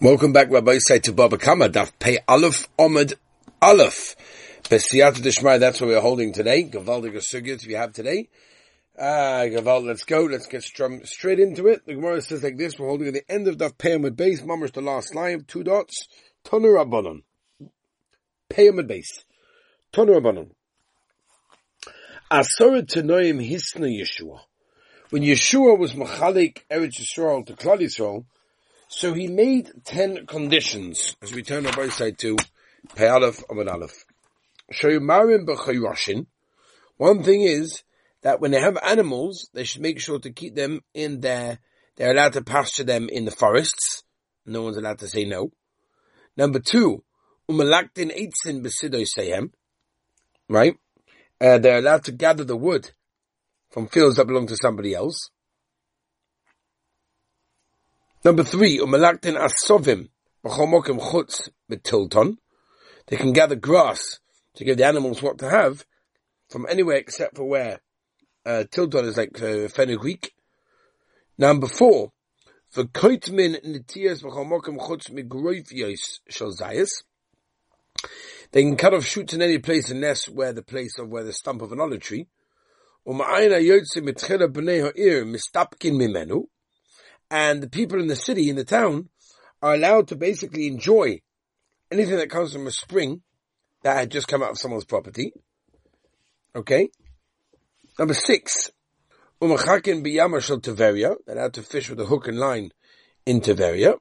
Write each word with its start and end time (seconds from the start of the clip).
Welcome 0.00 0.32
back, 0.32 0.48
Rabbi 0.48 0.78
Say 0.78 1.00
to 1.00 1.12
Baba 1.12 1.38
Kama, 1.38 1.70
Daf 1.70 1.90
Pei 1.98 2.18
Aleph 2.28 2.68
Omid 2.78 3.14
Aleph. 3.60 4.14
Besiyat 4.62 5.20
Dishmai, 5.20 5.58
that's 5.58 5.80
what 5.80 5.88
we're 5.88 6.00
holding 6.00 6.32
today. 6.32 6.62
Gavaldig 6.62 7.16
Sugyat 7.16 7.66
we 7.66 7.72
have 7.72 7.92
today. 7.94 8.28
Ah, 8.96 9.42
Gavald, 9.46 9.86
let's 9.86 10.04
go. 10.04 10.22
Let's 10.22 10.46
get 10.46 10.62
straight 10.62 11.40
into 11.40 11.66
it. 11.66 11.84
The 11.84 11.94
Gemara 11.94 12.20
says 12.20 12.44
like 12.44 12.56
this, 12.56 12.78
we're 12.78 12.86
holding 12.86 13.08
at 13.08 13.14
the 13.14 13.28
end 13.28 13.48
of 13.48 13.56
Daf 13.56 13.76
Pei 13.76 13.96
Omid 13.96 14.14
Base, 14.14 14.40
Mamash 14.42 14.70
the 14.70 14.82
last 14.82 15.16
line, 15.16 15.44
two 15.48 15.64
dots, 15.64 16.06
Tonu 16.44 16.80
Rabbanon. 16.80 17.22
Pei 18.48 18.68
Omid 18.68 18.86
Base. 18.86 19.24
Tonu 19.92 20.20
Rabbanon. 20.20 20.50
Asara 22.30 22.82
Tanoim 22.82 23.44
Hisna 23.44 23.90
Yeshua. 23.90 24.42
When 25.10 25.24
Yeshua 25.24 25.76
was 25.76 25.94
Machalik 25.94 26.58
Eretz 26.70 27.00
Yisrael 27.00 27.44
to 27.46 27.54
Klal 27.54 27.80
Yisrael, 27.80 28.26
so 28.88 29.12
he 29.12 29.28
made 29.28 29.70
ten 29.84 30.26
conditions, 30.26 31.16
as 31.22 31.32
we 31.32 31.42
turn 31.42 31.66
our 31.66 31.90
side 31.90 32.18
to 32.18 32.36
Pei 32.96 33.06
Aleph 33.06 33.44
Amid 33.50 33.68
Aleph. 33.68 34.04
Shoyumarim 34.72 35.46
b'chayrashin. 35.46 36.26
One 36.96 37.22
thing 37.22 37.42
is 37.42 37.84
that 38.22 38.40
when 38.40 38.50
they 38.50 38.60
have 38.60 38.78
animals, 38.82 39.50
they 39.52 39.64
should 39.64 39.82
make 39.82 40.00
sure 40.00 40.18
to 40.18 40.30
keep 40.30 40.54
them 40.54 40.80
in 40.94 41.20
their, 41.20 41.58
they're 41.96 42.12
allowed 42.12 42.32
to 42.32 42.42
pasture 42.42 42.84
them 42.84 43.08
in 43.10 43.24
the 43.24 43.30
forests. 43.30 44.02
No 44.46 44.62
one's 44.62 44.78
allowed 44.78 44.98
to 45.00 45.06
say 45.06 45.24
no. 45.24 45.52
Number 46.36 46.58
two, 46.58 47.04
umalaktin 47.48 48.10
eitzin 48.10 48.62
besido 48.62 49.06
sehem. 49.06 49.52
Right? 50.48 50.76
Uh, 51.40 51.58
they're 51.58 51.78
allowed 51.78 52.04
to 52.04 52.12
gather 52.12 52.44
the 52.44 52.56
wood 52.56 52.90
from 53.70 53.86
fields 53.86 54.16
that 54.16 54.26
belong 54.26 54.46
to 54.46 54.56
somebody 54.56 54.94
else. 54.94 55.30
Number 58.28 58.44
three, 58.44 58.78
umalaktin 58.78 59.38
asovim 59.38 60.10
b'chomokim 60.44 61.00
chutz 61.00 61.48
betilton. 61.72 62.36
They 63.06 63.16
can 63.16 63.32
gather 63.32 63.54
grass 63.54 64.20
to 64.56 64.64
give 64.64 64.76
the 64.76 64.84
animals 64.84 65.22
what 65.22 65.38
to 65.38 65.48
have 65.48 65.86
from 66.50 66.66
anywhere 66.68 66.98
except 66.98 67.38
for 67.38 67.44
where 67.44 67.80
uh, 68.44 68.64
tilton 68.70 69.06
is 69.06 69.16
like 69.16 69.40
uh, 69.40 69.68
fenugreek. 69.68 70.34
Number 71.38 71.66
four, 71.66 72.12
for 72.68 72.84
koitmin 72.84 73.64
nitias 73.64 74.22
b'chomokim 74.22 74.76
chutz 74.76 75.10
migroifios 75.10 76.20
shalzayas. 76.30 76.90
They 78.52 78.60
can 78.60 78.76
cut 78.76 78.92
off 78.92 79.06
shoots 79.06 79.32
in 79.32 79.40
any 79.40 79.56
place 79.56 79.90
unless 79.90 80.28
where 80.28 80.52
the 80.52 80.62
place 80.62 80.98
of 80.98 81.08
where 81.08 81.24
the 81.24 81.32
stump 81.32 81.62
of 81.62 81.72
an 81.72 81.80
olive 81.80 82.02
tree. 82.02 82.26
And 87.30 87.62
the 87.62 87.68
people 87.68 88.00
in 88.00 88.06
the 88.06 88.16
city, 88.16 88.48
in 88.48 88.56
the 88.56 88.64
town, 88.64 89.08
are 89.62 89.74
allowed 89.74 90.08
to 90.08 90.16
basically 90.16 90.66
enjoy 90.66 91.20
anything 91.90 92.16
that 92.16 92.30
comes 92.30 92.52
from 92.52 92.66
a 92.66 92.70
spring 92.70 93.22
that 93.82 93.96
had 93.96 94.10
just 94.10 94.28
come 94.28 94.42
out 94.42 94.50
of 94.50 94.58
someone's 94.58 94.84
property. 94.84 95.32
Okay? 96.54 96.88
Number 97.98 98.14
six, 98.14 98.70
umachakin 99.40 100.04
biyama 100.04 100.42
shel 100.42 100.60
Tiveria, 100.60 101.16
they're 101.26 101.36
allowed 101.36 101.54
to 101.54 101.62
fish 101.62 101.90
with 101.90 102.00
a 102.00 102.06
hook 102.06 102.28
and 102.28 102.38
line 102.38 102.70
in 103.26 103.40
Tiveria. 103.40 103.92
Umm 103.92 103.98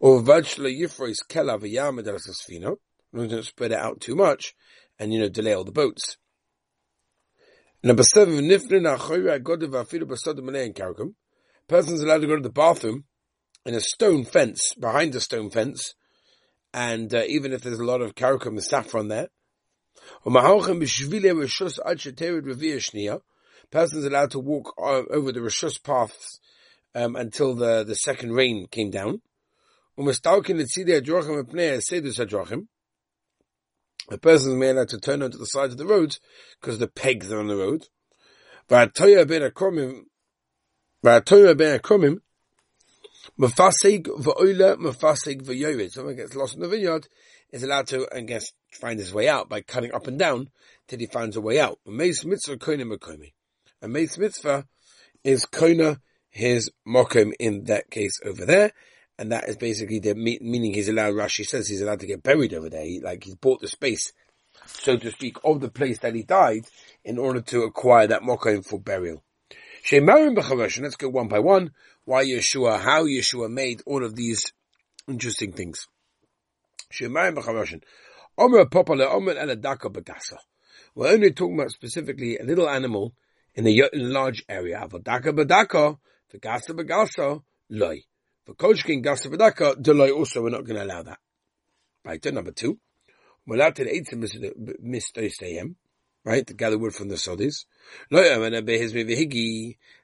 or 0.00 0.20
vajla 0.22 0.70
yifrois 0.80 1.18
kela 1.28 1.60
v'yama 1.60 2.02
delasasfino, 2.02 2.76
don't 3.12 3.44
spread 3.44 3.72
it 3.72 3.78
out 3.78 4.00
too 4.00 4.14
much, 4.14 4.54
and 4.98 5.12
you 5.12 5.20
know, 5.20 5.28
delay 5.28 5.52
all 5.52 5.64
the 5.64 5.72
boats. 5.72 6.16
Number 7.82 8.02
seven, 8.02 8.48
nifrin 8.48 8.96
achoyra 8.96 9.38
godav 9.40 9.72
afilu 9.72 10.04
basodim 10.04 10.48
in 10.48 10.72
person's 11.70 12.02
allowed 12.02 12.20
to 12.20 12.26
go 12.26 12.34
to 12.34 12.42
the 12.42 12.50
bathroom 12.50 13.04
in 13.64 13.74
a 13.74 13.80
stone 13.80 14.24
fence, 14.24 14.74
behind 14.74 15.14
a 15.14 15.20
stone 15.20 15.50
fence, 15.50 15.94
and 16.74 17.14
uh, 17.14 17.22
even 17.28 17.52
if 17.52 17.62
there's 17.62 17.78
a 17.78 17.84
lot 17.84 18.02
of 18.02 18.16
karakum 18.16 18.48
and 18.48 18.64
saffron 18.64 19.06
there. 19.06 19.28
Person's 23.70 24.04
allowed 24.04 24.32
to 24.32 24.40
walk 24.40 24.74
uh, 24.78 25.02
over 25.10 25.30
the 25.30 25.38
Rishus 25.38 25.80
paths 25.80 26.40
um, 26.96 27.14
until 27.14 27.54
the, 27.54 27.84
the 27.84 27.94
second 27.94 28.32
rain 28.32 28.66
came 28.68 28.90
down. 28.90 29.22
A 34.10 34.18
person 34.18 34.58
may 34.58 34.70
allowed 34.70 34.88
to 34.88 34.98
turn 34.98 35.22
onto 35.22 35.38
the 35.38 35.46
side 35.46 35.70
of 35.70 35.76
the 35.76 35.86
road 35.86 36.18
because 36.60 36.80
the 36.80 36.88
pegs 36.88 37.30
are 37.30 37.38
on 37.38 37.46
the 37.46 37.56
road. 37.56 37.86
V'atoyah 41.04 41.56
ben 41.56 41.78
akromim, 41.78 42.20
mafasig 43.38 44.06
v'oila, 44.06 44.76
mafasig 44.76 45.42
v'yored. 45.42 45.90
Someone 45.90 46.16
gets 46.16 46.36
lost 46.36 46.54
in 46.54 46.60
the 46.60 46.68
vineyard, 46.68 47.08
is 47.50 47.62
allowed 47.62 47.86
to, 47.88 48.06
I 48.14 48.20
guess, 48.20 48.52
find 48.70 49.00
his 49.00 49.12
way 49.12 49.26
out 49.26 49.48
by 49.48 49.62
cutting 49.62 49.92
up 49.92 50.06
and 50.06 50.18
down 50.18 50.50
till 50.88 50.98
he 50.98 51.06
finds 51.06 51.36
a 51.36 51.40
way 51.40 51.58
out. 51.58 51.78
Mace 51.86 52.24
mitzvah 52.24 52.58
koina 52.58 52.82
makomi. 52.82 53.32
A 53.80 53.88
mace 53.88 54.18
mitzvah 54.18 54.66
is 55.24 55.46
koina 55.46 56.00
his 56.28 56.70
mokum 56.86 57.32
in 57.40 57.64
that 57.64 57.90
case 57.90 58.20
over 58.24 58.44
there. 58.44 58.72
And 59.18 59.32
that 59.32 59.48
is 59.48 59.56
basically 59.56 59.98
the 60.00 60.14
meaning 60.14 60.74
he's 60.74 60.88
allowed, 60.88 61.14
Rashi 61.14 61.46
says 61.46 61.68
he's 61.68 61.82
allowed 61.82 62.00
to 62.00 62.06
get 62.06 62.22
buried 62.22 62.54
over 62.54 62.70
there. 62.70 62.84
He, 62.84 63.00
like 63.00 63.24
he's 63.24 63.34
bought 63.34 63.60
the 63.60 63.68
space, 63.68 64.12
so 64.66 64.96
to 64.96 65.10
speak, 65.10 65.36
of 65.44 65.60
the 65.60 65.70
place 65.70 65.98
that 65.98 66.14
he 66.14 66.22
died 66.22 66.66
in 67.04 67.18
order 67.18 67.40
to 67.40 67.62
acquire 67.62 68.06
that 68.06 68.22
mokum 68.22 68.64
for 68.64 68.78
burial. 68.78 69.22
Shemarim 69.84 70.36
b'chavashon. 70.36 70.82
Let's 70.82 70.96
go 70.96 71.08
one 71.08 71.28
by 71.28 71.38
one. 71.38 71.70
Why 72.04 72.24
Yeshua? 72.24 72.80
How 72.80 73.04
Yeshua 73.04 73.50
made 73.50 73.82
all 73.86 74.04
of 74.04 74.14
these 74.14 74.52
interesting 75.08 75.52
things. 75.52 75.86
Shemarim 76.92 77.36
b'chavashon. 77.36 77.82
Omer 78.38 78.66
popala 78.66 79.12
omer 79.12 79.34
eladaka 79.34 79.90
bagasa. 79.92 80.36
We're 80.94 81.12
only 81.12 81.32
talking 81.32 81.58
about 81.58 81.70
specifically 81.70 82.36
a 82.36 82.44
little 82.44 82.68
animal 82.68 83.14
in 83.54 83.66
a, 83.66 83.88
large 83.94 84.44
area. 84.48 84.86
Avadaka 84.86 85.32
badaka, 85.32 85.98
v'gasa 86.32 86.70
bagasa, 86.70 87.42
loy. 87.70 88.02
For 88.44 88.54
koshkin 88.54 89.04
gasa 89.04 89.32
badaka, 89.32 89.76
deloy 89.76 90.14
also, 90.14 90.42
we're 90.42 90.50
not 90.50 90.64
going 90.64 90.76
to 90.78 90.84
allow 90.84 91.02
that. 91.02 91.18
Right, 92.04 92.24
number 92.32 92.52
two. 92.52 92.78
We're 93.46 93.56
allowed 93.56 93.76
to 93.76 93.90
eat 93.90 94.08
some 94.08 94.20
mistoisayim 94.20 95.74
right? 96.24 96.46
To 96.46 96.54
gather 96.54 96.78
wood 96.78 96.94
from 96.94 97.08
the 97.08 97.16
sodis. 97.16 97.64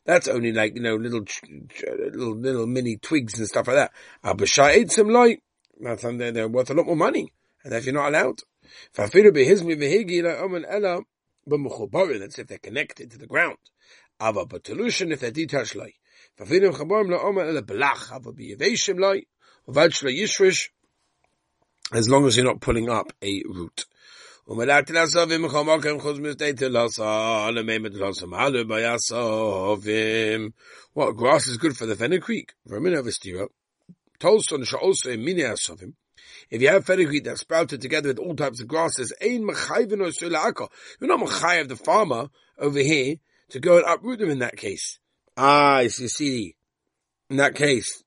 That's 0.06 0.28
only 0.28 0.52
like, 0.52 0.74
you 0.76 0.82
know, 0.82 0.96
little, 0.96 1.24
little, 1.80 2.36
little 2.36 2.66
mini 2.66 2.96
twigs 2.96 3.38
and 3.38 3.48
stuff 3.48 3.68
like 3.68 3.76
that. 3.76 3.92
Abashah 4.24 4.90
some 4.90 5.08
light. 5.08 5.42
They're, 5.78 6.32
they're 6.32 6.48
worth 6.48 6.70
a 6.70 6.74
lot 6.74 6.86
more 6.86 6.96
money. 6.96 7.32
And 7.64 7.74
if 7.74 7.84
you're 7.84 7.94
not 7.94 8.08
allowed. 8.08 8.40
Say 8.94 9.04
if 9.04 9.22
they're 12.48 12.58
connected 12.58 13.10
to 13.10 13.18
the 13.18 13.26
ground. 13.26 13.58
Ava 14.20 14.46
batalushin 14.46 15.12
if 15.12 15.20
they're 15.20 15.30
detached 15.30 15.76
like. 15.76 15.96
Fafidim 16.38 16.72
chaborim 16.72 17.10
la'omer 17.10 17.46
ele 17.48 17.62
belach. 17.62 18.10
Ava 18.14 18.32
biyaveshim 18.32 18.98
like. 18.98 19.28
Uvad 19.68 19.90
shla 19.90 20.10
yishrish. 20.16 20.70
As 21.92 22.08
long 22.08 22.26
as 22.26 22.36
you're 22.36 22.46
not 22.46 22.60
pulling 22.60 22.88
up 22.88 23.12
a 23.22 23.42
root. 23.46 23.86
ומלאק 24.48 24.90
לעשו 24.90 25.18
ומחומוקים 25.28 26.00
חוץ 26.00 26.18
משתי 26.18 26.52
תלוסו, 26.52 27.04
למימד 27.54 27.92
תלוסו 27.92 28.26
מעלו 28.26 28.68
ביסובים. 28.68 30.50
Well, 30.94 31.12
grass 31.12 31.46
is 31.46 31.56
good 31.56 31.76
for 31.76 31.86
the 31.86 31.96
fenugreek. 31.96 32.54
For 32.68 32.76
a 32.76 32.80
minute 32.80 33.00
of 33.00 33.06
a 33.06 33.12
steer, 33.12 33.48
Tolson 34.18 34.64
also 34.80 35.10
in 35.10 35.24
mini 35.24 35.42
asovim. 35.42 35.92
If 36.50 36.62
you 36.62 36.68
have 36.68 36.86
fenugreek 36.86 37.24
that's 37.24 37.40
sprouted 37.40 37.80
together 37.82 38.08
with 38.08 38.18
all 38.18 38.34
types 38.34 38.60
of 38.60 38.68
grasses, 38.68 39.12
ein 39.20 39.42
mechayvin 39.42 40.00
or 40.00 40.10
sulaka. 40.10 40.68
You're 41.00 41.08
not 41.08 41.20
mechayiv 41.20 41.62
of 41.62 41.68
the 41.68 41.76
farmer 41.76 42.28
over 42.58 42.78
here 42.78 43.16
to 43.50 43.60
go 43.60 43.78
and 43.78 43.86
uproot 43.86 44.20
them 44.20 44.30
in 44.30 44.38
that 44.38 44.56
case. 44.56 44.98
Ah, 45.36 45.82
so 45.88 46.04
you 46.04 46.08
see, 46.08 46.56
in 47.28 47.36
that 47.36 47.54
case, 47.54 48.02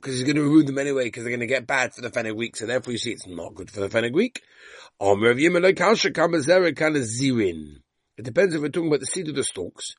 because 0.00 0.14
he's 0.14 0.24
going 0.24 0.36
to 0.36 0.42
ruin 0.42 0.66
them 0.66 0.78
anyway 0.78 1.04
because 1.04 1.24
they're 1.24 1.30
going 1.30 1.40
to 1.40 1.46
get 1.46 1.66
bad 1.66 1.94
for 1.94 2.00
the 2.00 2.10
fenugreek. 2.10 2.56
So 2.56 2.66
therefore 2.66 2.92
you 2.92 2.98
see 2.98 3.12
it's 3.12 3.26
not 3.26 3.54
good 3.54 3.70
for 3.70 3.80
the 3.80 3.90
fenugreek. 3.90 4.42
It 5.00 5.44
depends 8.24 8.54
if 8.54 8.62
we're 8.62 8.68
talking 8.68 8.88
about 8.88 9.00
the 9.00 9.06
seed 9.06 9.28
of 9.28 9.34
the 9.34 9.44
stalks. 9.44 9.94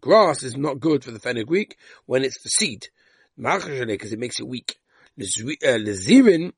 grass 0.00 0.42
is 0.42 0.56
not 0.56 0.80
good 0.80 1.04
for 1.04 1.10
the 1.10 1.18
fenugreek 1.18 1.76
when 2.04 2.24
it's 2.24 2.42
the 2.42 2.50
seed. 2.50 2.88
Because 3.38 4.12
it 4.12 4.18
makes 4.18 4.40
it 4.40 4.46
weak. 4.46 4.76
Uh, 5.18 5.78
Lezirin, 5.78 6.52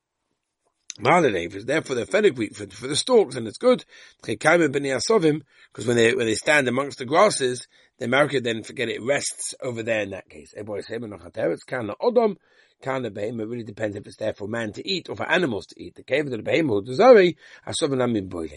is 1.00 1.64
there 1.64 1.82
for 1.82 1.94
the 1.94 2.06
fenugreek, 2.06 2.54
for, 2.54 2.66
for 2.66 2.86
the 2.88 2.96
stalks, 2.96 3.36
and 3.36 3.46
it's 3.46 3.58
good. 3.58 3.84
Because 4.22 5.86
when 5.86 5.96
they, 5.96 6.14
when 6.14 6.26
they 6.26 6.34
stand 6.34 6.68
amongst 6.68 6.98
the 6.98 7.04
grasses, 7.04 7.68
the 7.98 8.06
America 8.06 8.40
then 8.40 8.62
forget 8.62 8.88
it 8.88 9.02
rests 9.02 9.54
over 9.62 9.82
there 9.82 10.00
in 10.00 10.10
that 10.10 10.28
case. 10.28 10.54
It's 10.56 11.64
kind 11.64 11.90
of 11.90 11.98
odom, 11.98 12.36
kind 12.82 13.06
of. 13.06 13.16
It 13.16 13.34
really 13.34 13.64
depends 13.64 13.96
if 13.96 14.06
it's 14.06 14.16
there 14.16 14.34
for 14.34 14.48
man 14.48 14.72
to 14.72 14.88
eat 14.88 15.08
or 15.08 15.16
for 15.16 15.28
animals 15.28 15.66
to 15.66 15.82
eat. 15.82 15.94
The 15.94 16.02
cave 16.02 16.26
of 16.26 16.30
the 16.32 16.38
behem 16.38 16.68
who 16.68 16.82
desari 16.82 17.36
asovanam. 17.66 18.50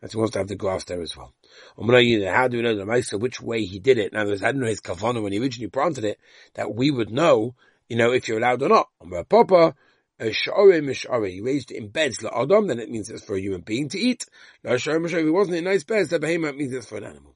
That's 0.00 0.12
he 0.12 0.18
wants 0.18 0.34
to 0.34 0.38
have 0.38 0.46
the 0.46 0.54
grass 0.54 0.84
there 0.84 1.02
as 1.02 1.16
well. 1.16 1.34
How 1.76 2.46
do 2.46 2.56
we 2.56 2.62
know 2.62 2.76
the 2.76 2.84
Maisa 2.84 3.18
which 3.18 3.40
way 3.40 3.64
he 3.64 3.80
did 3.80 3.98
it? 3.98 4.12
Now, 4.12 4.24
there's, 4.24 4.44
I 4.44 4.52
don't 4.52 4.60
know 4.60 4.68
his 4.68 4.80
kavana 4.80 5.20
when 5.20 5.32
he 5.32 5.40
originally 5.40 5.70
planted 5.70 6.04
it, 6.04 6.20
that 6.54 6.72
we 6.72 6.92
would 6.92 7.10
know 7.10 7.56
you 7.88 7.96
know, 7.96 8.12
if 8.12 8.28
you're 8.28 8.38
allowed 8.38 8.62
or 8.62 8.68
not. 8.68 8.88
Papa, 9.28 9.74
he 10.19 11.41
raised 11.41 11.71
it 11.71 11.77
in 11.77 11.89
beds 11.89 12.21
like 12.21 12.33
Adam, 12.35 12.67
then 12.67 12.79
it 12.79 12.89
means 12.89 13.09
it's 13.09 13.23
for 13.23 13.35
a 13.35 13.41
human 13.41 13.61
being 13.61 13.89
to 13.89 13.99
eat. 13.99 14.25
If 14.63 14.87
it 14.87 15.29
wasn't 15.31 15.57
in 15.57 15.63
nice 15.63 15.83
beds, 15.83 16.09
the 16.09 16.19
behemoth 16.19 16.55
means 16.55 16.73
it's 16.73 16.85
for 16.85 16.97
an 16.97 17.05
animal. 17.05 17.35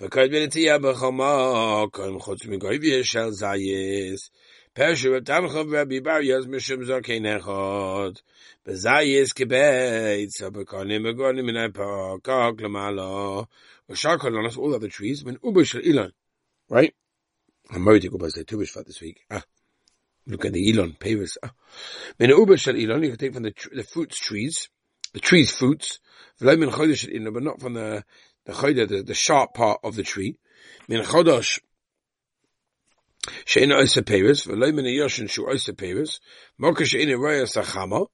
וכהן 0.00 0.30
בנטייה 0.30 0.78
בחמוקם 0.78 2.18
חוץ 2.18 2.46
מגויביה 2.46 3.04
של 3.04 3.30
זייס. 3.30 4.30
פרשו 4.72 5.08
ותמכו 5.16 5.70
ורבי 5.70 6.00
בר 6.00 6.20
יוז 6.22 6.46
משום 6.46 6.84
זוקין 6.84 7.26
אחד. 7.26 8.10
בזייס 8.66 9.32
כבייץ, 9.32 10.42
הבקונים 10.42 11.06
וגונים 11.06 11.46
מן 11.46 11.56
הפקוק 11.56 12.60
למעלה. 12.60 13.42
ושאר 13.90 14.18
כל 14.18 14.46
us 14.48 14.56
all 14.56 14.74
other 14.74 14.88
trees, 14.88 15.24
when 15.24 15.38
uber 15.44 15.64
shel 15.64 15.80
ilon. 15.80 16.12
Right? 16.70 16.94
I'm 17.70 17.84
worried 17.84 18.02
to 18.02 18.08
go 18.08 18.18
by 18.18 18.28
the 18.34 18.44
two 18.44 18.64
for 18.66 18.82
this 18.82 19.00
week. 19.00 19.20
Ah. 19.30 19.44
Look 20.27 20.43
at 20.43 20.53
the 20.53 20.71
Elon, 20.71 20.95
Paris. 20.99 21.37
Ah. 21.41 21.51
When 22.17 22.29
uber 22.29 22.57
shel 22.57 22.75
Elon, 22.75 23.03
you 23.03 23.09
can 23.09 23.17
take 23.17 23.33
from 23.33 23.43
the, 23.43 23.53
the 23.73 23.83
fruits 23.83 24.19
trees, 24.19 24.69
the 25.13 25.21
trees 25.21 25.51
fruits, 25.51 25.99
V'lo 26.41 26.59
min 26.59 26.69
chodesh 26.69 26.97
shel 26.97 27.15
Elon, 27.15 27.33
but 27.33 27.43
not 27.43 27.61
from 27.61 27.73
the 27.73 28.03
the 28.45 28.51
chayda, 28.51 28.87
the, 28.87 29.03
the 29.03 29.13
sharp 29.13 29.53
part 29.53 29.79
of 29.83 29.95
the 29.95 30.03
tree. 30.03 30.35
Min 30.89 31.03
chodosh 31.03 31.59
she'ina 33.45 33.75
oisa 33.75 34.03
peris, 34.05 34.45
v'loy 34.45 34.73
min 34.73 34.85
yoshin 34.85 35.29
shu 35.29 35.45
oisa 35.45 35.73
peris, 35.73 36.19
moka 36.61 36.85
she'ina 36.85 37.17
roya 37.17 37.43
sachama, 37.43 38.07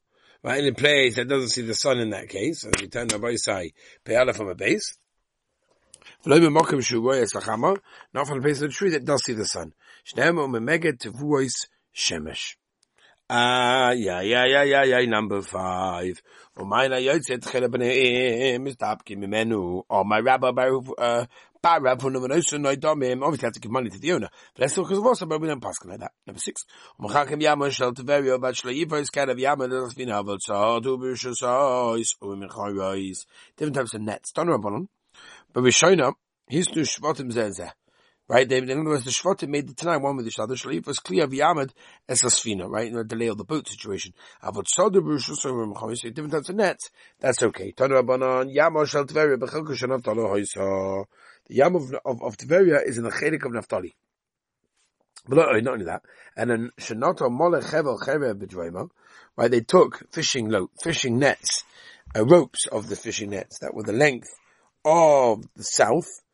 right, 0.44 0.64
in 0.64 0.70
a 0.72 0.76
place 0.76 1.16
that 1.16 1.28
doesn't 1.28 1.50
see 1.50 1.64
the 1.64 1.74
sun 1.74 2.00
in 2.00 2.12
that 2.12 2.30
case, 2.30 2.62
so 2.62 2.70
we 2.80 2.88
turn 2.88 3.08
the 3.08 3.18
boisai, 3.18 3.74
pe'ala 4.06 4.36
from 4.36 4.50
a 4.50 4.56
base, 4.56 4.98
min 6.26 6.54
not 6.54 6.68
from 6.68 6.78
the 6.78 8.44
base 8.44 8.62
of 8.62 8.70
the 8.70 8.74
tree 8.74 8.92
that 8.92 9.04
does 9.04 9.24
see 9.26 9.34
the 9.34 9.46
sun. 9.46 9.74
Shemesh. 11.96 12.56
Ah, 13.30 13.92
yeah, 13.92 14.22
yeah, 14.22 14.46
yeah, 14.46 14.64
yeah, 14.64 14.84
yeah, 14.84 15.06
number 15.06 15.42
five. 15.42 16.22
Umayna 16.58 17.02
yotzet 17.02 17.40
chele 17.40 17.68
b'neim 17.68 18.68
is 18.68 18.76
tapki 18.76 19.18
mimenu. 19.18 19.84
Or 19.90 20.04
my 20.04 20.20
rabbi 20.20 20.48
uh, 20.48 21.26
Barav 21.64 22.02
who 22.02 22.10
nominosu 22.10 22.60
no 22.60 22.76
domim. 22.76 23.24
Obviously, 23.24 23.48
have 23.48 23.54
to 23.54 23.60
give 23.62 23.72
money 23.72 23.90
to 23.90 23.98
the 23.98 24.12
owner. 24.12 24.30
But 24.54 24.60
that's 24.60 24.76
because 24.76 24.98
of 24.98 25.06
also, 25.06 25.26
but 25.26 25.40
we 25.40 25.48
don't 25.48 25.62
pass 25.62 25.76
like 25.86 26.00
that. 26.02 26.12
Number 26.28 26.40
six. 26.40 26.66
Umachakim 27.00 27.42
yama 27.42 27.72
shel 27.72 27.94
teverio 27.94 28.40
bat 28.42 28.56
shleiva 28.56 29.00
is 29.00 29.10
kind 29.10 29.30
of 29.30 29.40
yama 29.40 29.70
doesn't 29.70 29.98
mean 29.98 30.10
avot 30.10 30.40
so 30.42 30.82
tu 30.82 30.98
b'rishus 30.98 31.42
ois 31.42 32.10
u'michayois. 32.22 33.26
Different 33.56 33.76
types 33.76 33.94
of 33.94 34.02
nets. 34.02 34.34
Don't 34.34 34.48
know 34.48 34.54
about 34.54 34.72
them. 34.74 34.90
But 35.54 35.64
Rishona, 35.64 36.14
he's 36.50 36.68
to 36.68 36.82
shvatim 36.82 37.32
zezeh. 37.32 37.72
Right? 38.34 38.50
They, 38.50 38.58
in 38.58 38.72
other 38.72 38.84
words, 38.84 39.04
the 39.04 39.12
Shvatim 39.12 39.50
made 39.50 39.68
the 39.68 39.76
Tanai 39.76 39.98
one 39.98 40.18
with 40.18 40.26
each 40.26 40.40
other. 40.40 40.56
Shalif 40.56 40.88
was 40.88 40.98
clear 40.98 41.28
Yamad 41.28 41.70
as 42.10 42.24
a 42.24 42.30
Sfina, 42.30 42.68
right? 42.68 42.88
In 42.88 42.96
the 42.96 43.04
delay 43.04 43.28
of 43.28 43.38
the 43.38 43.44
boat 43.44 43.68
situation. 43.68 44.16
Avot 44.44 44.66
Soda 44.68 45.02
Brushus 45.02 45.38
different 46.02 46.32
types 46.32 46.50
of 46.50 46.56
nets. 46.56 46.90
That's 47.20 47.44
okay. 47.44 47.74
Tanu 47.74 48.02
Abanon, 48.02 48.52
Yama 48.52 48.88
Shal 48.88 49.06
Tveria, 49.06 49.38
Bechelku 49.38 49.78
Shanav 49.78 50.02
Talo 50.02 50.34
Hoysa. 50.34 51.06
The 51.46 51.54
Yam 51.54 51.76
of, 51.76 51.94
of, 52.04 52.24
of 52.24 52.38
Tveria 52.38 52.84
is 52.84 52.98
in 52.98 53.04
the 53.04 53.12
Chedik 53.12 53.46
of 53.46 53.52
Naftali. 53.52 53.92
But 55.28 55.36
not, 55.36 55.64
not 55.64 55.74
only 55.74 55.86
that, 55.86 56.02
and 56.36 56.50
then 56.50 56.72
Shanato 56.80 57.30
Mole 57.30 57.62
Chevel 57.62 58.00
Chevel 58.00 58.34
B'Dvema, 58.34 58.90
right? 59.38 59.52
They 59.52 59.62
took 59.62 60.12
fishing 60.12 60.50
lo- 60.50 60.72
fishing 60.82 61.20
nets, 61.20 61.66
uh, 62.16 62.26
ropes 62.26 62.66
of 62.66 62.90
the 62.90 62.96
fishing 62.96 63.30
nets 63.30 63.60
that 63.60 63.76
were 63.76 63.84
the 63.84 63.94
length 63.94 64.30
of 64.84 65.44
the 65.56 65.64
south, 65.64 66.08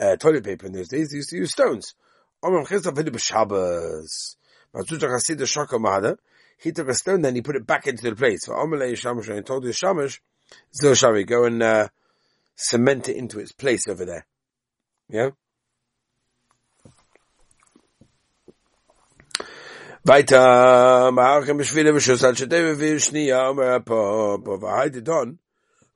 uh, 0.00 0.16
toilet 0.16 0.44
paper 0.44 0.66
in 0.66 0.72
those 0.72 0.88
days, 0.88 1.10
they 1.10 1.16
used 1.16 1.30
to 1.30 1.36
use 1.36 1.50
stones. 1.50 1.94
He 6.58 6.72
took 6.72 6.88
a 6.88 6.94
stone, 6.94 7.22
then 7.22 7.34
he 7.34 7.42
put 7.42 7.56
it 7.56 7.66
back 7.66 7.86
into 7.86 8.02
the 8.02 8.16
place. 8.16 8.46
Shamash 8.46 9.28
and 9.28 9.46
told 9.46 9.64
the 9.64 9.72
Shamash, 9.72 10.20
Zil 10.74 10.94
Shari, 10.94 11.24
go 11.24 11.44
and 11.44 11.62
uh, 11.62 11.88
cement 12.56 13.08
it 13.08 13.16
into 13.16 13.40
its 13.40 13.52
place 13.52 13.88
over 13.88 14.04
there. 14.04 14.26
Yeah? 15.08 15.30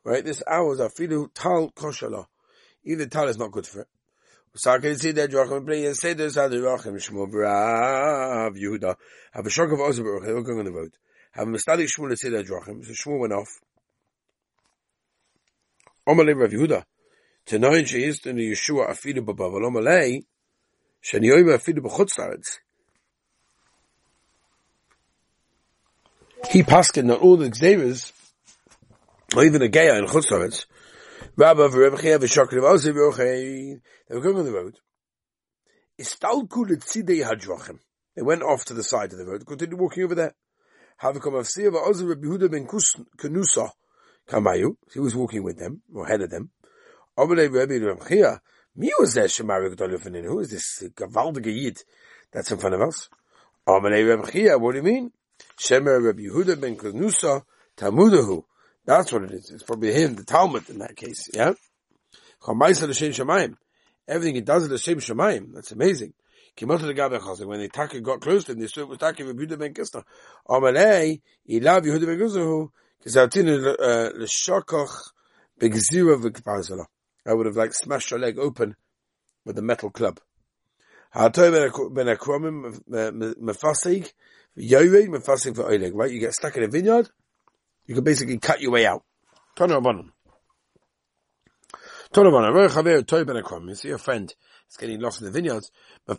Right, 0.05 0.23
this 0.23 0.43
hours 0.47 0.81
are 0.81 0.91
Filu 0.91 1.29
Tal 1.33 1.71
Koshala. 1.71 2.27
Even 2.85 3.09
Tal 3.09 3.29
is 3.29 3.39
not 3.39 3.51
good 3.51 3.67
for 3.67 3.81
it. 3.81 3.89
Sakin 4.57 4.97
see 4.97 5.11
that 5.11 5.33
Joachim 5.33 5.67
play 5.67 5.85
and 5.85 5.97
other 6.05 6.59
Joachim 6.61 6.95
Shmuel 6.95 7.29
Brav 7.29 8.55
Yehuda. 8.55 8.95
Have 9.33 9.47
a 9.47 9.51
shock 9.51 9.73
of 9.73 9.97
they 9.97 10.03
were 10.03 10.43
going 10.43 10.61
on 10.61 10.65
the 10.65 10.73
road. 10.73 10.93
Have 11.33 11.49
a 11.49 11.51
mistadi 11.51 11.89
Shmuel 11.89 12.17
say 12.17 12.29
that 12.29 12.47
Joachim. 12.47 12.85
So 12.85 12.93
Shmuel 12.93 13.19
went 13.19 13.33
off. 13.33 13.49
Omalei 16.07 16.41
Rav 16.41 16.51
Yehuda. 16.53 16.85
To 17.47 17.59
know 17.59 17.73
in 17.73 17.85
Sheist 17.85 18.23
the 18.23 18.31
Yeshua 18.31 18.91
Afidu 18.91 19.25
Babav. 19.25 19.55
Omalei. 19.61 20.25
Shani 21.03 21.33
Yoyim 21.33 21.59
Afidu 21.59 21.81
B'chutz 21.81 22.59
He 26.51 26.63
paskin 26.63 27.09
that 27.09 27.19
all 27.19 27.37
the 27.37 27.51
Xavers, 27.51 28.13
or 29.35 29.45
even 29.45 29.61
the 29.61 29.69
Geya 29.69 29.99
in 29.99 30.07
Chutz 30.07 30.67
They 31.37 31.45
were 31.45 31.69
going 31.69 31.89
on 34.39 34.45
the 34.45 34.53
road. 34.53 34.79
Istalku 36.01 36.65
l'tzidei. 36.69 37.79
They 38.15 38.23
went 38.23 38.43
off 38.43 38.65
to 38.67 38.75
the 38.75 38.85
side 38.85 39.13
of 39.13 39.19
the 39.19 39.27
road, 39.27 39.45
continued 39.45 39.81
walking 39.81 40.05
over 40.05 40.15
there. 40.15 40.35
Yehuda 41.03 42.51
ben 42.51 42.69
Kamayu. 44.29 44.77
He 44.93 45.01
was 45.01 45.17
walking 45.17 45.43
with 45.43 45.59
them, 45.59 45.83
or 45.93 46.07
ahead 46.07 46.21
of 46.23 46.31
them. 46.31 46.51
Mi 48.77 48.93
was 48.99 49.15
there 49.15 49.25
Shemari 49.25 50.25
Who 50.25 50.39
is 50.39 50.51
this 50.51 50.85
Gavaldige 50.95 51.53
Yid 51.53 51.83
that's 52.33 52.53
in 52.53 52.59
front 52.59 52.77
of 52.77 52.81
us? 52.81 53.09
What 53.65 53.83
do 53.91 53.97
you 53.97 54.83
mean? 54.83 55.11
Ben 55.69 56.77
Tamudahu. 57.77 58.45
That's 58.87 59.13
what 59.13 59.25
it 59.25 59.33
is. 59.33 59.51
It's 59.51 59.63
probably 59.63 59.93
him, 59.93 60.15
the 60.15 60.25
Talmud 60.25 60.69
in 60.69 60.79
that 60.79 60.97
case. 60.97 61.29
Yeah. 61.33 61.55
Everything 64.07 64.35
he 64.35 64.41
does 64.43 64.65
is 64.65 64.69
the 64.69 64.79
same 64.79 64.99
Shemaim. 64.99 65.55
That's 65.55 65.73
amazing. 65.73 66.13
When 66.61 66.79
the 66.79 67.71
Taka 67.73 68.01
got 68.01 68.21
close 68.21 68.45
to 68.45 68.53
him, 68.53 68.61
they 68.61 68.67
saw 68.67 68.83
it 68.83 68.89
was 68.89 68.99
Taka 68.99 69.25
Yehuda 69.25 69.59
ben 69.59 69.75
Kisna. 69.75 70.05
Amalei, 70.49 71.21
Ilav 71.49 71.83
Yehuda 71.83 72.07
ben 72.07 72.19
Kisna, 72.19 72.69
Kizartinu 73.05 73.75
uh, 73.79 74.11
l'shakoch 74.15 75.13
begzira 75.59 76.17
v'kpazala. 76.23 76.85
I 77.27 77.35
would 77.35 77.47
have 77.47 77.57
like 77.57 77.73
smashed 77.75 78.11
your 78.11 78.21
leg 78.21 78.39
open 78.39 78.77
with 79.45 79.59
a 79.59 79.63
metal 79.63 79.91
club. 79.91 80.21
Ha'atoy 81.13 81.51
ben 81.93 82.07
akromim 82.07 82.81
mefasig, 82.89 84.13
yoyred 84.57 85.09
mefasig 85.09 85.95
right? 85.95 86.11
You 86.11 86.21
get 86.21 86.35
stuck 86.35 86.57
in 86.57 86.63
a 86.63 86.69
vineyard, 86.69 87.11
you 87.87 87.95
can 87.95 88.05
basically 88.05 88.39
cut 88.39 88.61
your 88.61 88.73
way 88.73 88.87
out. 88.87 89.03
You 89.57 89.67
see 93.75 93.89
your 93.89 93.99
friend 93.99 94.35
is 94.71 94.77
getting 94.77 95.01
lost 95.01 95.21
in 95.21 95.27
the 95.27 95.33
vineyards. 95.33 95.71
Le'il 96.09 96.19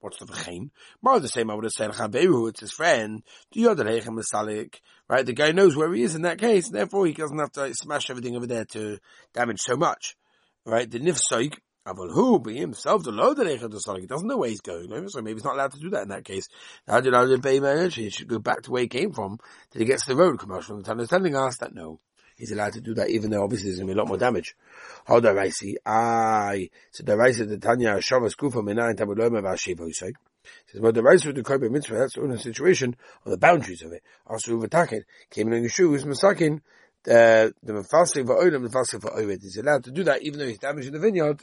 what's 0.00 0.18
the 0.18 0.26
v'chein? 0.26 0.70
More 1.02 1.20
the 1.20 1.28
same 1.28 1.50
I 1.50 1.54
would 1.54 1.64
have 1.64 1.72
said, 1.72 1.90
chaberu, 1.90 2.48
it's 2.48 2.60
his 2.60 2.72
friend, 2.72 3.22
right? 5.08 5.26
The 5.26 5.32
guy 5.32 5.52
knows 5.52 5.76
where 5.76 5.92
he 5.92 6.02
is 6.02 6.14
in 6.14 6.22
that 6.22 6.38
case, 6.38 6.66
and 6.66 6.76
therefore 6.76 7.06
he 7.06 7.12
doesn't 7.12 7.38
have 7.38 7.52
to 7.52 7.60
like, 7.60 7.74
smash 7.74 8.10
everything 8.10 8.36
over 8.36 8.46
there 8.46 8.64
to 8.66 8.98
damage 9.34 9.60
so 9.60 9.76
much. 9.76 10.16
Right? 10.64 10.90
The 10.90 10.98
nifsoik, 10.98 11.58
Aval 11.86 12.12
who 12.12 12.40
be 12.40 12.56
himself 12.56 13.04
the 13.04 13.12
load 13.12 13.36
that 13.36 13.46
He 13.46 14.06
doesn't 14.06 14.26
know 14.26 14.38
where 14.38 14.48
he's 14.48 14.60
going. 14.60 15.08
So 15.08 15.22
maybe 15.22 15.36
he's 15.36 15.44
not 15.44 15.54
allowed 15.54 15.72
to 15.72 15.80
do 15.80 15.90
that 15.90 16.02
in 16.02 16.08
that 16.08 16.24
case. 16.24 16.48
How 16.86 17.00
did 17.00 17.42
pay 17.42 17.60
marriage? 17.60 17.94
He 17.94 18.10
should 18.10 18.28
go 18.28 18.38
back 18.38 18.62
to 18.62 18.70
where 18.70 18.82
he 18.82 18.88
came 18.88 19.12
from 19.12 19.38
till 19.70 19.80
he 19.80 19.86
gets 19.86 20.06
to 20.06 20.14
the 20.14 20.16
road. 20.16 20.38
Commercial 20.38 20.80
the 20.80 20.96
is 20.96 21.08
telling 21.08 21.36
us 21.36 21.58
that 21.58 21.74
no. 21.74 22.00
He's 22.36 22.52
allowed 22.52 22.74
to 22.74 22.80
do 22.80 22.94
that 22.94 23.08
even 23.08 23.30
though 23.30 23.42
obviously 23.42 23.70
there's 23.70 23.78
going 23.78 23.88
to 23.88 23.94
be 23.94 23.98
a 23.98 24.02
lot 24.02 24.08
more 24.08 24.18
damage. 24.18 24.54
How 25.06 25.20
do 25.20 25.38
I 25.38 25.48
see? 25.48 25.78
I 25.86 26.68
so 26.90 27.02
the 27.04 27.14
of 27.14 27.48
the 27.48 27.58
Tanya 27.58 27.96
Shavas 27.96 28.36
Kufa 28.36 28.62
Mina 28.62 28.88
and 28.88 28.98
Tabuloma 28.98 29.42
Vashiva 29.42 29.92
say. 29.94 30.12
Says, 30.66 30.80
well, 30.80 30.92
the 30.92 31.02
rice 31.02 31.24
with 31.24 31.34
the 31.34 31.42
Kobe 31.42 31.68
Mitzvah, 31.68 31.94
that's 31.94 32.14
the 32.14 32.20
only 32.20 32.38
situation 32.38 32.94
on 33.24 33.32
the 33.32 33.38
boundaries 33.38 33.82
of 33.82 33.92
it. 33.92 34.02
Also, 34.26 34.52
Uvatakin 34.52 35.02
came 35.28 35.52
in 35.52 35.64
the 35.64 35.68
shoes, 35.68 36.04
Masakin, 36.04 36.60
uh, 37.08 37.50
the 37.62 37.84
for 38.26 38.36
Oilam, 38.36 38.62
the 38.62 38.68
Mafasi 38.68 39.00
for 39.00 39.10
Oivet. 39.10 39.42
He's 39.42 39.56
allowed 39.56 39.84
to 39.84 39.90
do 39.90 40.04
that 40.04 40.22
even 40.22 40.38
though 40.38 40.46
he's 40.46 40.58
damaging 40.58 40.92
the 40.92 41.00
vineyard. 41.00 41.42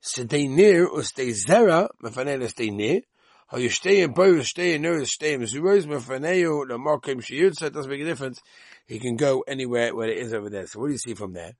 Stay 0.00 0.46
near 0.48 0.86
or 0.86 1.02
stay 1.02 1.28
zera, 1.28 1.88
mefanei 2.02 2.48
stay 2.48 2.70
near. 2.70 3.00
How 3.48 3.58
you 3.58 3.70
stay 3.70 4.02
in 4.02 4.12
both, 4.12 4.46
stay 4.46 4.74
in 4.74 4.82
near, 4.82 5.04
stay 5.04 5.34
in 5.34 5.40
mezuros, 5.40 5.86
mefanei 5.86 6.68
the 6.68 6.78
markim 6.78 7.18
shiyud, 7.18 7.56
so 7.56 7.66
it 7.66 7.72
doesn't 7.72 7.90
make 7.90 8.00
a 8.00 8.04
difference. 8.04 8.40
He 8.86 8.98
can 8.98 9.16
go 9.16 9.42
anywhere 9.46 9.94
where 9.94 10.08
it 10.08 10.18
is 10.18 10.32
over 10.32 10.50
there. 10.50 10.66
So 10.66 10.80
what 10.80 10.86
do 10.86 10.92
you 10.92 10.98
see 10.98 11.14
from 11.14 11.32
there? 11.32 11.52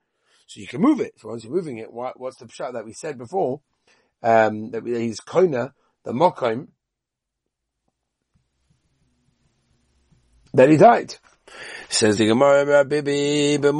So 0.46 0.60
you 0.60 0.66
can 0.66 0.80
move 0.80 1.00
it. 1.00 1.14
So 1.18 1.28
once 1.28 1.44
you're 1.44 1.52
moving 1.52 1.78
it, 1.78 1.92
what, 1.92 2.18
what's 2.18 2.36
the 2.36 2.48
shot 2.48 2.74
that 2.74 2.84
we 2.84 2.92
said 2.92 3.18
before? 3.18 3.60
Um, 4.22 4.70
that 4.70 4.86
he's 4.86 5.20
koina, 5.20 5.72
the 6.04 6.12
mokim, 6.12 6.68
that 10.54 10.68
he 10.70 10.76
died. 10.76 11.16
Says 11.88 12.16
the 12.16 12.26
Gemara, 12.26 12.84
Bibi, 12.84 13.58
sheniten 13.58 13.72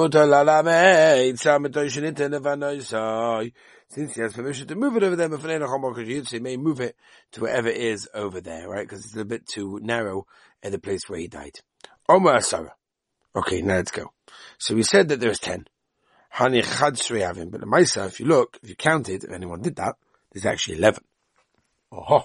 levanoisai 2.33 3.53
since 3.89 4.15
he 4.15 4.21
has 4.21 4.33
permission 4.33 4.67
to 4.67 4.75
move 4.75 4.97
it 4.97 5.05
over 5.05 5.17
there, 5.17 5.31
so 5.31 6.37
he 6.37 6.41
may 6.41 6.57
move 6.57 6.81
it 6.81 6.97
to 7.33 7.43
wherever 7.43 7.69
it 7.69 7.77
is 7.77 8.09
over 8.15 8.41
there, 8.41 8.69
right? 8.69 8.87
Because 8.87 9.05
it's 9.05 9.17
a 9.17 9.25
bit 9.25 9.47
too 9.47 9.81
narrow 9.83 10.27
at 10.63 10.73
the 10.73 10.79
place 10.79 11.09
where 11.09 11.21
he 11.21 11.29
died. 11.29 11.61
Omar 12.09 12.37
Asara. 12.37 12.71
Okay, 13.35 13.63
now 13.63 13.77
let's 13.77 13.91
go. 13.91 14.13
So 14.59 14.75
we 14.75 14.83
said 14.83 15.09
that 15.09 15.21
there's 15.21 15.39
ten. 15.39 15.67
Hani 16.35 16.63
Chadsri 16.63 17.21
Avim. 17.21 17.51
But 17.51 17.61
the 17.61 17.67
Maisa, 17.67 18.07
if 18.07 18.21
you 18.21 18.27
look, 18.27 18.59
if 18.63 18.69
you 18.69 18.77
counted, 18.77 19.25
if 19.25 19.31
anyone 19.31 19.63
did 19.63 19.77
that, 19.77 19.97
there's 20.33 20.47
actually 20.47 20.79
eleven. 20.79 21.05
Oh. 21.93 22.25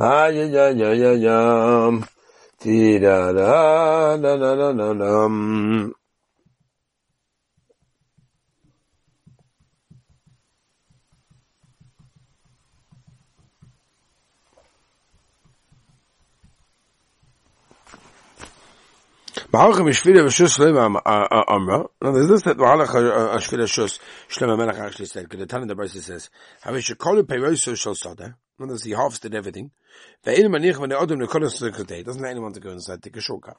Yeah. 0.00 0.30
Ti-da, 2.60 3.32
da, 3.32 4.16
da, 4.16 4.36
da, 4.36 4.72
da, 4.72 4.72
da, 4.72 4.94
v'shus 20.22 20.58
lema 20.58 21.00
amra. 21.48 21.86
Now 22.00 22.12
there's 22.12 22.28
this 22.28 22.42
that 22.42 22.58
Ma'alcha 22.58 23.34
ashvila 23.34 23.64
shus 23.64 23.98
Shlomo 24.28 24.58
Melech 24.58 24.78
actually 24.78 25.06
said, 25.06 25.24
because 25.24 25.40
the 25.40 25.46
Tana 25.46 25.66
the 25.66 25.74
Brisa 25.74 26.00
says, 26.00 26.30
Havish 26.64 26.94
shekolu 26.94 27.22
peiroso 27.22 27.76
shal 27.76 27.96
sada. 27.96 28.36
In 28.58 28.64
other 28.64 28.74
words, 28.74 28.84
he 28.84 28.92
harvested 28.92 29.34
everything. 29.34 29.72
Ve'in 30.24 30.46
manich 30.48 30.76
v'ne 30.76 30.98
odom 30.98 31.20
nekolos 31.20 31.60
lekotei. 31.62 32.04
Doesn't 32.04 32.22
let 32.22 32.30
anyone 32.30 32.52
to 32.52 32.60
go 32.60 32.70
inside, 32.70 33.02
take 33.02 33.16
a 33.16 33.20
shortcut. 33.20 33.56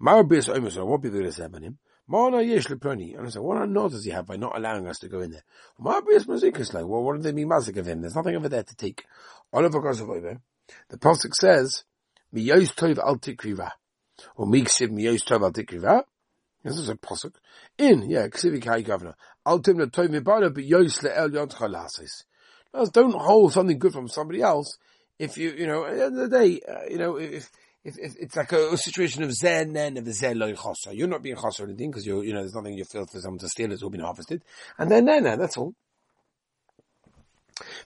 Ma'ar 0.00 0.28
bis 0.28 0.48
oimus, 0.48 0.84
what 0.84 1.02
people 1.02 1.18
going 1.18 1.30
to 1.30 1.32
say 1.32 1.44
about 1.44 1.62
him? 1.62 1.78
Ma'ana 2.10 2.46
yesh 2.46 2.66
leproni. 2.66 3.16
And 3.16 3.26
I 3.26 3.30
said, 3.30 3.42
what 3.42 3.68
not 3.68 3.90
does 3.90 4.04
he 4.04 4.10
have 4.10 4.26
by 4.26 4.36
not 4.36 4.56
allowing 4.56 4.86
us 4.88 4.98
to 5.00 5.08
go 5.08 5.20
in 5.20 5.30
there? 5.30 5.44
Ma'ar 5.80 6.04
bis 6.06 6.24
mazikas 6.24 6.74
like, 6.74 6.86
well, 6.86 7.02
what 7.02 7.16
do 7.16 7.22
they 7.22 7.32
mean 7.32 7.48
mazik 7.48 7.76
of 7.76 7.86
him? 7.86 8.00
There's 8.00 8.16
nothing 8.16 8.36
over 8.36 8.48
there 8.48 8.62
to 8.62 8.74
take. 8.74 9.04
Oliver 9.52 9.80
Gosov 9.80 10.40
The 10.88 10.98
Pasuk 10.98 11.34
says, 11.34 11.84
Miyos 12.34 12.74
tov 12.74 12.98
al 12.98 13.18
tikriva. 13.18 13.70
Or 14.36 14.46
Miksiv 14.46 14.90
Miyos 14.90 15.24
Tov 15.24 15.42
Al 15.42 15.52
Tikriva. 15.52 16.04
This 16.62 16.78
is 16.78 16.88
a 16.88 16.94
posuk. 16.94 17.34
In, 17.78 18.08
yeah, 18.08 18.28
Ksivi 18.28 18.62
Kai 18.62 18.82
Governor. 18.82 19.16
Ultim 19.46 19.78
the 19.78 19.86
Tov 19.86 20.08
Mibana, 20.08 20.52
but 20.52 20.64
Yos 20.64 20.98
Le'el 20.98 21.34
Yont 21.34 21.52
Chalasis. 21.52 22.24
Don't 22.92 23.14
hold 23.14 23.52
something 23.52 23.78
good 23.78 23.92
from 23.92 24.08
somebody 24.08 24.40
else 24.40 24.78
if 25.22 25.38
you, 25.38 25.50
you 25.52 25.66
know, 25.68 25.84
at 25.84 25.96
the 25.96 26.04
end 26.04 26.18
of 26.18 26.30
the 26.30 26.38
day, 26.38 26.60
uh, 26.68 26.90
you 26.90 26.98
know, 26.98 27.16
if, 27.16 27.48
if, 27.84 27.96
if, 27.96 28.16
it's 28.18 28.36
like 28.36 28.50
a, 28.50 28.72
a 28.72 28.76
situation 28.76 29.22
of 29.22 29.32
zen 29.32 29.76
and 29.76 29.96
of 29.96 30.12
zen 30.12 30.36
loy 30.36 30.54
chosa. 30.54 30.92
You're 30.92 31.06
not 31.06 31.22
being 31.22 31.36
chosa 31.36 31.60
or 31.60 31.64
anything 31.64 31.90
because 31.90 32.04
you 32.04 32.22
you 32.22 32.32
know, 32.32 32.40
there's 32.40 32.54
nothing 32.54 32.74
you 32.74 32.84
feel 32.84 33.06
for 33.06 33.20
someone 33.20 33.38
to 33.38 33.48
steal. 33.48 33.70
It's 33.70 33.84
all 33.84 33.90
been 33.90 34.00
harvested. 34.00 34.42
And 34.78 34.90
then, 34.90 35.04
then, 35.04 35.22
that's 35.22 35.56
all. 35.56 35.74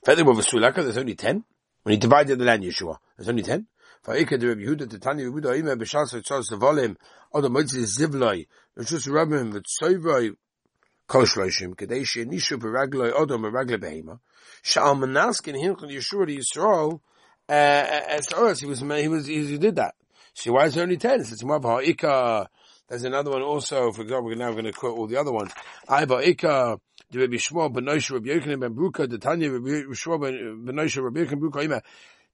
Furthermore, 0.02 0.34
Sulaka, 0.36 0.76
there's 0.76 0.96
only 0.96 1.14
ten. 1.14 1.44
When 1.82 1.92
he 1.92 1.98
divided 1.98 2.38
the 2.38 2.44
land, 2.44 2.62
Yeshua, 2.62 2.96
there's 3.16 3.28
only 3.28 3.42
ten. 3.42 3.66
Va'ikad 4.06 4.42
Rabbi 4.42 4.62
Yehuda 4.62 4.86
Titani 4.86 5.28
Yehuda 5.28 5.58
Ima 5.58 5.76
B'shas 5.76 6.14
Tzos 6.22 6.50
Levolim 6.52 6.96
Oda 7.34 7.48
Moitzi 7.48 7.84
Zivloi 7.84 8.46
Rishus 8.78 9.06
Rabbim 9.08 9.52
V'tsoivoi 9.52 10.36
Kol 11.06 11.24
Shloshim 11.24 11.74
Kadei 11.74 12.06
She'nishu 12.06 12.56
B'ragloi 12.56 13.12
Oda 13.12 13.36
B'ragle 13.36 13.78
Behema 13.78 14.20
Sha'al 14.62 14.96
Manaskin 14.96 15.54
Hinchon 15.60 15.90
Yeshua 15.90 16.28
Yisrael 16.28 17.00
Uh, 17.48 17.52
uh, 17.52 17.56
uh, 17.56 18.00
oh, 18.08 18.16
as 18.16 18.32
Oros 18.32 18.60
he 18.60 18.66
was 18.66 18.80
he 18.80 19.08
was 19.08 19.26
he 19.26 19.58
did 19.58 19.76
that. 19.76 19.94
So 20.34 20.52
why 20.52 20.66
is 20.66 20.74
there 20.74 20.82
only 20.82 20.96
ten? 20.96 21.20
It's 21.20 21.44
more 21.44 21.82
Ika. 21.82 22.48
There's 22.88 23.04
another 23.04 23.30
one 23.30 23.42
also. 23.42 23.92
For 23.92 24.02
example, 24.02 24.26
we're 24.26 24.36
now 24.36 24.52
going 24.52 24.64
to 24.64 24.72
quote 24.72 24.98
all 24.98 25.06
the 25.06 25.16
other 25.16 25.32
ones. 25.32 25.52
I 25.88 26.02
Ika. 26.04 26.78
The 27.08 27.20
Rabbi 27.20 27.36
Shmuel 27.36 27.72
ben 27.72 27.84
Nosha 27.84 28.14
Rabbi 28.14 28.30
Yochanan 28.30 28.60
ben 28.60 28.74
Bruka, 28.74 29.08
the 29.08 29.18
Tanya 29.18 29.52
Rabbi 29.52 29.84
Shmuel 29.94 30.64
ben 30.66 30.74
Nosha 30.74 31.00
Rabbi 31.00 31.20
Yochanan 31.20 31.38
Bruka 31.38 31.62
Ima, 31.62 31.80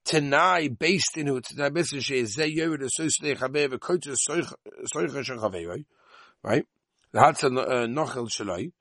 Tanai 0.02 0.68
based 0.68 1.18
in 1.18 1.28
it, 1.28 1.44
Tanai 1.44 1.68
based 1.68 1.92
in 1.92 1.98
it, 1.98 2.04
Zeh 2.04 2.54
Yored 2.54 2.80
Associate 2.80 3.38
Chaber, 3.38 3.68
V'kotu 3.68 4.16
Soicha 4.16 5.24
Shem 5.24 5.38
Chaver, 5.38 5.84
right? 6.42 6.64
The 7.12 7.18
Hatza 7.18 7.50
Nochel 7.50 8.30
Shaloi, 8.30 8.72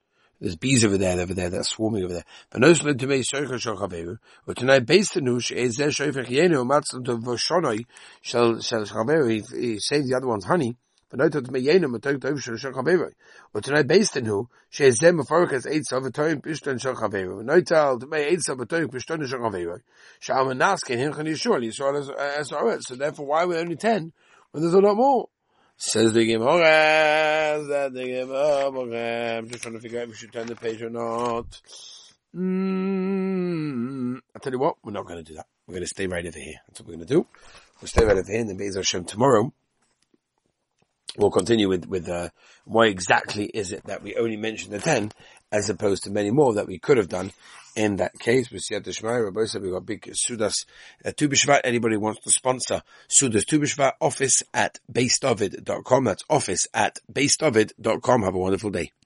there's 0.41 0.55
bees 0.55 0.83
over 0.83 0.97
there, 0.97 1.19
over 1.19 1.33
there, 1.35 1.49
they're 1.51 1.63
swarming 1.63 2.03
over 2.03 2.13
there. 2.13 2.25
But 2.49 2.61
no 2.61 2.73
slid 2.73 2.99
to 2.99 3.07
me 3.07 3.19
Soicha 3.21 3.61
Shem 3.61 3.77
Chaver, 3.77 4.17
but 4.45 4.85
based 4.87 5.15
in 5.15 5.27
Hush, 5.27 5.51
Zeh 5.51 5.69
Shoifech 5.69 6.25
Yenu, 6.25 6.65
Matzah 6.67 7.05
to 7.05 7.17
Voshonoi, 7.17 7.85
Shel 8.21 8.55
Chaver, 8.55 9.25
er 9.25 9.57
he 9.57 9.79
saved 9.79 10.09
the 10.09 10.15
other 10.15 10.27
one's 10.27 10.45
honey, 10.45 10.75
v'notot 11.13 11.47
meyenim 11.47 11.95
v'toik 11.95 12.17
tov 12.19 12.41
shel 12.41 12.57
shel 12.57 12.71
chaveru. 12.71 13.11
Or 13.53 13.61
tonight 13.61 13.87
based 13.87 14.17
in 14.17 14.25
who 14.25 14.49
she'ezem 14.69 15.19
er 15.19 15.23
meforikas 15.23 15.67
eitz 15.67 15.91
of 15.95 16.05
a 16.05 16.11
toim 16.11 16.41
pishton 16.41 16.81
shel 16.81 16.95
chaveru. 16.95 17.43
V'noital 17.43 17.99
to 17.99 18.07
me 18.07 18.35
eitz 18.35 18.49
of 18.49 18.59
a 18.59 18.65
toim 18.65 18.87
pishton 18.87 19.27
shel 19.27 19.39
chaveru. 19.39 19.81
Sha'am 20.19 20.47
anaskin 20.47 20.97
hinchen 20.97 21.27
yishur 21.27 21.61
yisrael 21.61 21.99
as 22.17 22.49
aretz. 22.49 22.83
So 22.87 22.95
therefore, 22.95 23.25
why 23.27 23.45
we 23.45 23.57
only 23.57 23.75
ten 23.75 24.13
when 24.51 24.63
there's 24.63 24.73
a 24.73 24.79
lot 24.79 24.95
more? 24.95 25.29
Says 25.83 26.13
the 26.13 26.23
Gemara, 26.27 27.65
that 27.69 27.91
the 27.91 28.05
Gemara, 28.05 29.37
I'm 29.39 29.49
just 29.49 29.63
trying 29.63 29.73
to 29.73 29.79
figure 29.79 29.97
out 29.97 30.03
if 30.03 30.09
we 30.09 30.15
should 30.15 30.31
turn 30.31 30.45
the 30.45 30.55
page 30.55 30.79
or 30.83 30.91
not. 30.91 31.59
Mm, 32.35 34.19
I'll 34.35 34.41
tell 34.41 34.53
you 34.53 34.59
what, 34.59 34.75
we're 34.83 34.91
not 34.91 35.07
going 35.07 35.17
to 35.17 35.23
do 35.23 35.33
that. 35.37 35.47
We're 35.65 35.73
going 35.73 35.83
to 35.83 35.87
stay 35.87 36.05
right 36.05 36.23
over 36.23 36.37
here. 36.37 36.59
That's 36.67 36.81
what 36.81 36.87
we're 36.87 36.97
going 36.97 37.07
to 37.07 37.13
do. 37.15 37.25
We'll 37.81 37.87
stay 37.87 38.05
right 38.05 38.15
over 38.15 38.31
here 38.31 38.41
and 38.41 38.49
then 38.49 38.57
Be'ez 38.57 38.75
Hashem 38.75 39.05
tomorrow 39.05 39.51
we'll 41.17 41.31
continue 41.31 41.67
with, 41.67 41.87
with, 41.87 42.07
uh, 42.07 42.29
why 42.65 42.85
exactly 42.85 43.45
is 43.45 43.71
it 43.71 43.83
that 43.85 44.03
we 44.03 44.15
only 44.15 44.37
mention 44.37 44.71
the 44.71 44.79
10 44.79 45.11
as 45.51 45.69
opposed 45.69 46.03
to 46.03 46.11
many 46.11 46.31
more 46.31 46.53
that 46.53 46.67
we 46.67 46.79
could 46.79 46.97
have 46.97 47.09
done 47.09 47.31
in 47.75 47.97
that 47.97 48.17
case. 48.19 48.51
We 48.51 48.59
see 48.59 48.75
at 48.75 48.83
the 48.83 48.91
Shemai, 48.91 49.23
Rabbi 49.23 49.45
said 49.45 49.61
we 49.61 49.71
got 49.71 49.85
big 49.85 50.01
Sudas 50.13 50.65
uh, 51.05 51.11
Tu 51.15 51.29
B'Shvat. 51.29 51.61
Anybody 51.63 51.97
wants 51.97 52.21
to 52.21 52.31
sponsor 52.31 52.81
Sudas 53.09 53.45
Tu 53.45 53.59
B'Shvat, 53.59 53.93
office 54.01 54.43
at 54.53 54.79
basedovid.com. 54.91 56.03
That's 56.03 56.23
office 56.29 56.67
at 56.73 56.99
basedovid.com. 57.11 58.23
Have 58.23 58.35
a 58.35 58.39
wonderful 58.39 58.69
day. 58.69 58.91